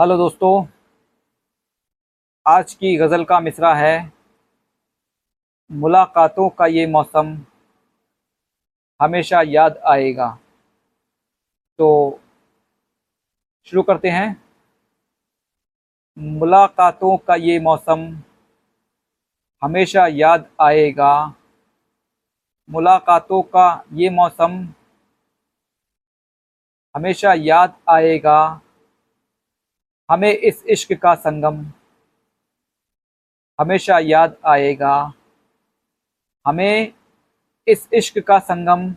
[0.00, 0.66] Hello दोस्तों,
[2.46, 4.12] आज की गज़ल का मिसरा है।
[5.70, 7.32] मुलाकातों का ये मौसम
[9.00, 10.28] हमेशा याद आएगा।
[11.78, 12.20] तो
[13.64, 14.42] शुरू करते हैं।
[16.18, 18.22] मुलाकातों का ये मौसम
[19.62, 21.34] हमेशा याद आएगा।
[22.68, 24.68] मुलाकातों का ये मौसम
[26.94, 28.60] हमेशा याद आएगा।
[30.10, 31.56] हमें इस इश्क का संगम
[33.58, 35.12] हमेशा याद आएगा।
[36.46, 36.92] हमें
[37.66, 38.94] इस इश्क का संगम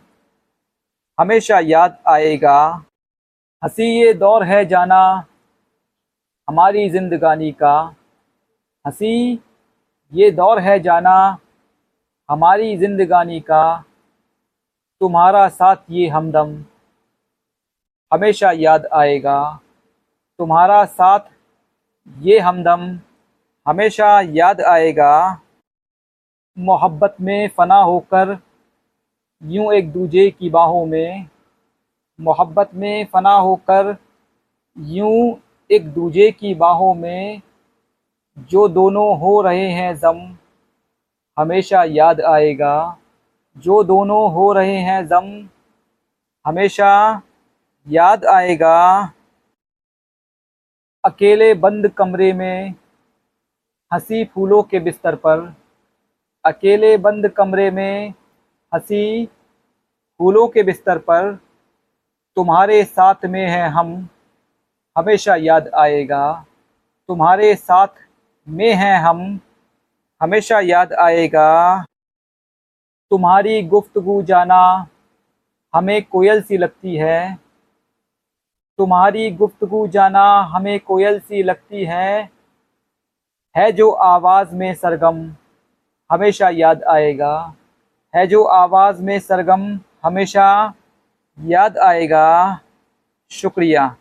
[1.17, 2.85] हमेशा याद आएगा।
[3.63, 5.01] हँसी ये दौर है जाना
[6.47, 7.77] हमारी जिंदगानी का।
[8.85, 9.39] हँसी
[10.13, 11.37] ये दौर है जाना
[12.29, 13.83] हमारी जिंदगानी का।
[15.01, 16.55] तुम्हारा साथ ये हमदम
[18.11, 19.59] हमेशा याद आएगा।
[20.41, 21.19] तुम्हारा साथ
[22.17, 22.85] ये हमदम
[23.65, 25.41] हमेशा याद आएगा।
[26.57, 28.37] मोहब्बत में फ़ना होकर
[29.43, 31.27] यूँ एक दूजे की बाहों में,
[32.19, 33.95] मोहब्बत में फ़ना होकर
[34.77, 35.37] यूँ
[35.69, 37.41] एक दूजे की बाहों में,
[38.49, 40.27] जो दोनों हो रहे हैं ज़म
[41.37, 42.75] हमेशा याद आएगा।
[43.57, 45.33] जो दोनों हो रहे हैं ज़म
[46.45, 47.21] हमेशा
[47.87, 48.77] याद आएगा।
[51.03, 52.73] अकेले बंद कमरे में
[53.93, 55.55] हँसी फूलों के बिस्तर पर,
[56.45, 58.13] अकेले बंद कमरे में
[58.73, 59.25] हँसी
[60.19, 61.35] फूलों के बिस्तर पर,
[62.35, 64.09] तुम्हारे साथ में हैं हम,
[64.97, 66.45] हमेशा याद आएगा।
[67.07, 67.87] तुम्हारे साथ
[68.49, 69.39] में हैं हम,
[70.21, 71.83] हमेशा याद आएगा।
[73.09, 74.87] तुम्हारी गुफ्तगु जाना
[75.75, 77.37] हमें कोयल सी लगती है
[78.81, 82.29] तुम्हारी गुफ्तगु जाना हमें कोयल सी लगती है
[83.55, 85.17] है जो आवाज़ में सरगम
[86.09, 87.33] हमेशा याद आएगा,
[88.13, 89.67] है जो आवाज़ में सरगम
[90.03, 90.73] हमेशा
[91.37, 92.59] याद आएगा।
[93.31, 93.95] शुक्रिया।